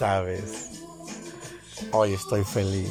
[0.00, 0.80] sabes,
[1.92, 2.90] hoy estoy feliz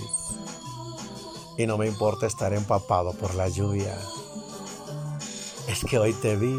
[1.58, 3.98] y no me importa estar empapado por la lluvia.
[5.68, 6.56] Es que hoy te vi,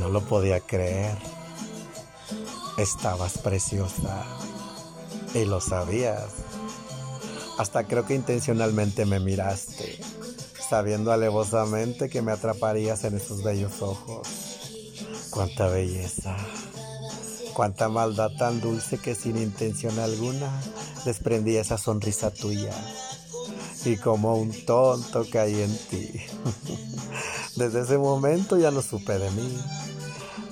[0.00, 1.16] no lo podía creer.
[2.78, 4.24] Estabas preciosa
[5.34, 6.26] y lo sabías.
[7.58, 10.00] Hasta creo que intencionalmente me miraste,
[10.68, 14.26] sabiendo alevosamente que me atraparías en esos bellos ojos.
[15.30, 16.36] Cuánta belleza,
[17.52, 20.50] cuánta maldad tan dulce que sin intención alguna
[21.04, 22.72] desprendí esa sonrisa tuya.
[23.84, 26.10] Y como un tonto caí en ti.
[27.56, 29.58] Desde ese momento ya no supe de mí.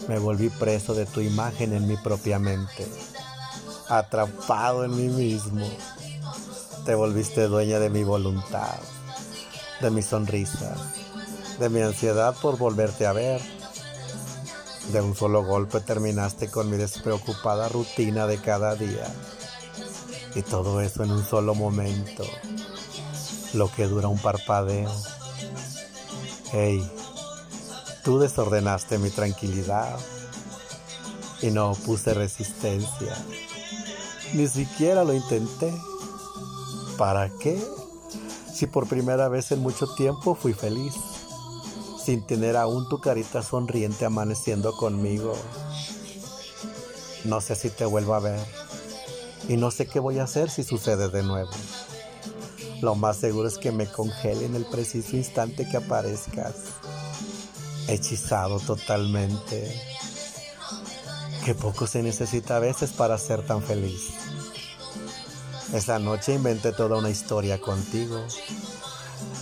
[0.09, 2.87] Me volví preso de tu imagen en mi propia mente.
[3.89, 5.67] Atrapado en mí mismo.
[6.85, 8.79] Te volviste dueña de mi voluntad,
[9.81, 10.75] de mi sonrisa,
[11.59, 13.60] de mi ansiedad por volverte a ver.
[14.93, 19.07] De un solo golpe terminaste con mi despreocupada rutina de cada día.
[20.35, 22.25] Y todo eso en un solo momento.
[23.55, 24.91] Lo que dura un parpadeo.
[26.53, 26.91] Hey,
[28.03, 29.97] tú desordenaste mi tranquilidad
[31.41, 33.17] y no puse resistencia.
[34.35, 35.73] Ni siquiera lo intenté.
[36.99, 37.63] ¿Para qué?
[38.53, 40.95] Si por primera vez en mucho tiempo fui feliz,
[42.05, 45.35] sin tener aún tu carita sonriente amaneciendo conmigo.
[47.25, 48.41] No sé si te vuelvo a ver
[49.49, 51.51] y no sé qué voy a hacer si sucede de nuevo.
[52.81, 56.55] Lo más seguro es que me congele en el preciso instante que aparezcas,
[57.89, 59.71] hechizado totalmente.
[61.45, 64.11] Que poco se necesita a veces para ser tan feliz.
[65.75, 68.25] Esa noche inventé toda una historia contigo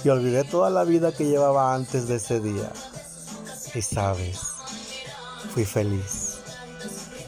[0.05, 2.71] y olvidé toda la vida que llevaba antes de ese día.
[3.75, 4.41] Y sabes,
[5.53, 6.39] fui feliz,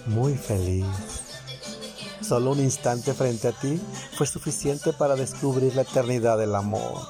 [0.07, 0.87] muy feliz.
[2.21, 3.81] Solo un instante frente a ti
[4.17, 7.01] fue suficiente para descubrir la eternidad del amor.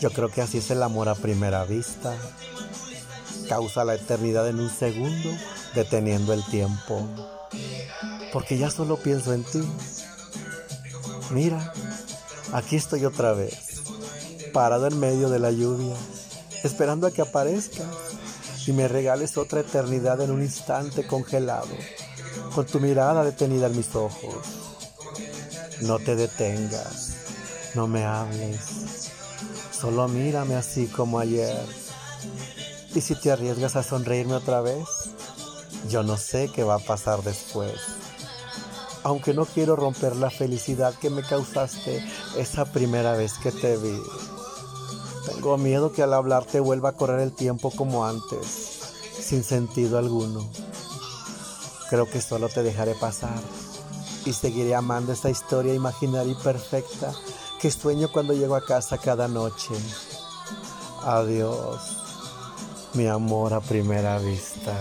[0.00, 2.14] Yo creo que así es el amor a primera vista.
[3.48, 5.30] Causa la eternidad en un segundo,
[5.74, 7.08] deteniendo el tiempo.
[8.32, 9.62] Porque ya solo pienso en ti
[11.30, 11.72] Mira,
[12.52, 13.73] aquí estoy otra vez,
[14.54, 15.96] parado en medio de la lluvia,
[16.62, 17.82] esperando a que aparezca
[18.66, 21.68] y me regales otra eternidad en un instante congelado,
[22.54, 24.36] con tu mirada detenida en mis ojos.
[25.82, 27.16] No te detengas,
[27.74, 29.10] no me hables,
[29.72, 31.66] solo mírame así como ayer.
[32.94, 34.86] Y si te arriesgas a sonreírme otra vez,
[35.90, 37.72] yo no sé qué va a pasar después
[39.04, 42.02] aunque no quiero romper la felicidad que me causaste
[42.38, 44.00] esa primera vez que te vi.
[45.26, 48.80] Tengo miedo que al hablarte vuelva a correr el tiempo como antes,
[49.18, 50.46] sin sentido alguno.
[51.88, 53.40] Creo que solo te dejaré pasar
[54.24, 57.12] y seguiré amando esta historia imaginaria y perfecta
[57.60, 59.74] que sueño cuando llego a casa cada noche.
[61.02, 61.80] Adiós,
[62.94, 64.74] mi amor a primera vista.